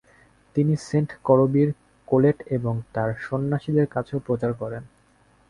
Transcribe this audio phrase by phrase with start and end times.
[0.55, 1.69] তিনি সেন্ট করবির
[2.07, 4.83] কোলেট এবং তার সন্ন্যাসীদের কাছেও প্রচার করেন।